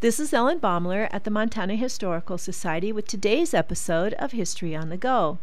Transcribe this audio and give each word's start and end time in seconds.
This 0.00 0.20
is 0.20 0.32
Ellen 0.32 0.60
Baumler 0.60 1.08
at 1.10 1.24
the 1.24 1.30
Montana 1.30 1.74
Historical 1.74 2.38
Society 2.38 2.92
with 2.92 3.08
today's 3.08 3.52
episode 3.52 4.14
of 4.14 4.30
History 4.30 4.76
on 4.76 4.90
the 4.90 4.96
Go. 4.96 5.38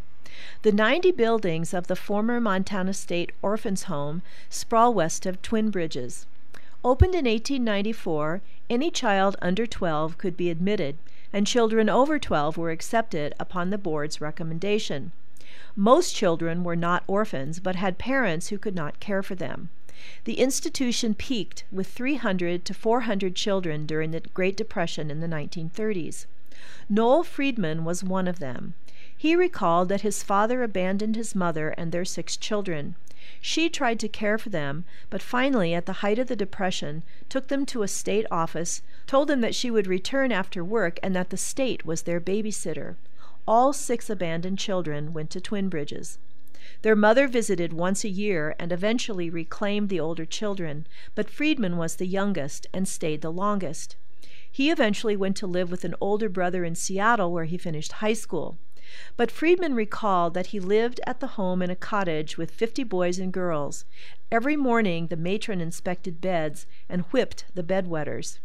The 0.61 0.71
90 0.71 1.11
buildings 1.11 1.73
of 1.73 1.87
the 1.87 1.95
former 1.97 2.39
Montana 2.39 2.93
State 2.93 3.33
Orphans 3.41 3.83
Home 3.91 4.21
sprawl 4.49 4.93
west 4.93 5.25
of 5.25 5.41
Twin 5.41 5.71
Bridges. 5.71 6.25
Opened 6.85 7.15
in 7.15 7.25
1894, 7.25 8.41
any 8.69 8.89
child 8.89 9.35
under 9.41 9.67
12 9.67 10.17
could 10.17 10.37
be 10.37 10.49
admitted, 10.49 10.95
and 11.33 11.45
children 11.45 11.89
over 11.89 12.17
12 12.17 12.57
were 12.57 12.71
accepted 12.71 13.35
upon 13.37 13.71
the 13.71 13.77
board's 13.77 14.21
recommendation. 14.21 15.11
Most 15.75 16.15
children 16.15 16.63
were 16.63 16.77
not 16.77 17.03
orphans, 17.07 17.59
but 17.59 17.75
had 17.75 17.97
parents 17.97 18.47
who 18.47 18.57
could 18.57 18.73
not 18.73 19.01
care 19.01 19.21
for 19.21 19.35
them. 19.35 19.67
The 20.25 20.39
institution 20.39 21.13
peaked 21.13 21.63
with 21.71 21.87
300 21.87 22.65
to 22.65 22.73
400 22.73 23.35
children 23.35 23.85
during 23.85 24.11
the 24.11 24.19
Great 24.19 24.57
Depression 24.57 25.09
in 25.09 25.21
the 25.21 25.27
1930s. 25.27 26.25
Noel 26.89 27.23
Friedman 27.23 27.85
was 27.85 28.03
one 28.03 28.27
of 28.27 28.39
them. 28.39 28.73
He 29.17 29.35
recalled 29.35 29.89
that 29.89 30.01
his 30.01 30.23
father 30.23 30.63
abandoned 30.63 31.15
his 31.15 31.35
mother 31.35 31.69
and 31.69 31.91
their 31.91 32.05
six 32.05 32.35
children. 32.35 32.95
She 33.41 33.69
tried 33.69 33.99
to 34.01 34.07
care 34.07 34.37
for 34.37 34.49
them, 34.49 34.85
but 35.09 35.21
finally, 35.21 35.73
at 35.73 35.85
the 35.85 36.01
height 36.03 36.19
of 36.19 36.27
the 36.27 36.35
Depression, 36.35 37.03
took 37.29 37.47
them 37.47 37.65
to 37.67 37.83
a 37.83 37.87
state 37.87 38.25
office, 38.29 38.81
told 39.07 39.29
them 39.29 39.41
that 39.41 39.55
she 39.55 39.71
would 39.71 39.87
return 39.87 40.31
after 40.31 40.63
work, 40.63 40.99
and 41.01 41.15
that 41.15 41.29
the 41.29 41.37
state 41.37 41.85
was 41.85 42.03
their 42.03 42.19
babysitter. 42.19 42.95
All 43.47 43.73
six 43.73 44.09
abandoned 44.09 44.59
children 44.59 45.13
went 45.13 45.29
to 45.31 45.41
Twin 45.41 45.69
Bridges. 45.69 46.17
Their 46.81 46.95
mother 46.95 47.27
visited 47.27 47.73
once 47.73 48.03
a 48.03 48.09
year 48.09 48.55
and 48.57 48.71
eventually 48.71 49.29
reclaimed 49.29 49.89
the 49.89 49.99
older 49.99 50.25
children, 50.25 50.87
but 51.13 51.29
Friedman 51.29 51.77
was 51.77 51.95
the 51.95 52.07
youngest 52.07 52.67
and 52.73 52.87
stayed 52.87 53.21
the 53.21 53.31
longest. 53.31 53.95
He 54.51 54.71
eventually 54.71 55.15
went 55.15 55.35
to 55.37 55.47
live 55.47 55.69
with 55.69 55.83
an 55.83 55.95
older 55.99 56.29
brother 56.29 56.63
in 56.63 56.75
Seattle 56.75 57.31
where 57.31 57.45
he 57.45 57.57
finished 57.57 57.93
high 57.93 58.13
school. 58.13 58.57
But 59.17 59.31
Friedman 59.31 59.73
recalled 59.73 60.33
that 60.33 60.47
he 60.47 60.59
lived 60.59 61.01
at 61.05 61.19
the 61.19 61.35
home 61.35 61.61
in 61.61 61.69
a 61.69 61.75
cottage 61.75 62.37
with 62.37 62.51
50 62.51 62.83
boys 62.83 63.19
and 63.19 63.33
girls. 63.33 63.83
Every 64.31 64.55
morning 64.55 65.07
the 65.07 65.17
matron 65.17 65.59
inspected 65.59 66.21
beds 66.21 66.67
and 66.87 67.01
whipped 67.05 67.45
the 67.53 67.63
bedwetters. 67.63 68.39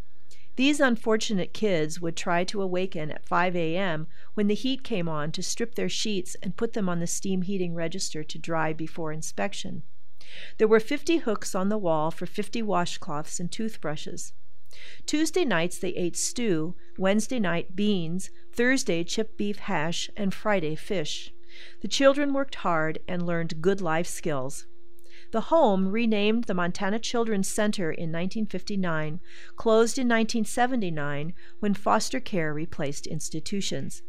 These 0.61 0.79
unfortunate 0.79 1.55
kids 1.55 2.03
would 2.03 2.19
try 2.19 2.45
to 2.45 2.61
awaken 2.61 3.11
at 3.11 3.25
5 3.25 3.57
a.m. 3.57 4.09
when 4.35 4.47
the 4.47 4.55
heat 4.55 4.85
came 4.85 5.09
on 5.09 5.33
to 5.33 5.43
strip 5.43 5.75
their 5.75 5.89
sheets 5.89 6.37
and 6.43 6.55
put 6.55 6.75
them 6.75 6.87
on 6.87 7.01
the 7.01 7.07
steam 7.07 7.41
heating 7.41 7.75
register 7.75 8.23
to 8.25 8.39
dry 8.39 8.75
before 8.75 9.11
inspection. 9.11 9.85
There 10.59 10.69
were 10.69 10.79
50 10.79 11.17
hooks 11.17 11.55
on 11.55 11.71
the 11.71 11.79
wall 11.79 12.11
for 12.11 12.27
50 12.27 12.61
washcloths 12.61 13.41
and 13.41 13.51
toothbrushes. 13.51 14.35
Tuesday 15.07 15.47
nights 15.47 15.79
they 15.79 15.95
ate 15.95 16.15
stew, 16.15 16.75
Wednesday 16.99 17.41
night 17.41 17.75
beans, 17.75 18.29
Thursday 18.53 19.03
chipped 19.03 19.39
beef 19.39 19.61
hash, 19.61 20.11
and 20.15 20.35
Friday 20.35 20.75
fish. 20.75 21.33
The 21.81 21.89
children 21.89 22.35
worked 22.35 22.57
hard 22.57 22.99
and 23.09 23.25
learned 23.25 23.63
good 23.63 23.81
life 23.81 24.07
skills. 24.07 24.67
The 25.33 25.43
home, 25.43 25.89
renamed 25.89 26.45
the 26.45 26.55
Montana 26.55 26.99
Children's 26.99 27.47
Center 27.47 27.93
in 27.93 28.11
1959, 28.11 29.21
closed 29.55 29.97
in 29.97 30.09
1979 30.09 31.35
when 31.61 31.75
foster 31.75 32.19
care 32.19 32.53
replaced 32.53 33.07
institutions. 33.07 34.03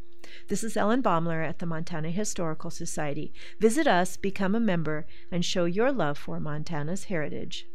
This 0.47 0.63
is 0.63 0.75
Ellen 0.75 1.03
Baumler 1.03 1.43
at 1.47 1.59
the 1.59 1.65
Montana 1.65 2.09
Historical 2.09 2.71
Society. 2.71 3.33
Visit 3.59 3.85
us, 3.85 4.17
become 4.17 4.55
a 4.55 4.59
member, 4.59 5.05
and 5.31 5.45
show 5.45 5.65
your 5.65 5.91
love 5.91 6.17
for 6.17 6.39
Montana's 6.39 7.05
heritage. 7.05 7.67